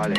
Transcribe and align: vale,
vale, 0.00 0.14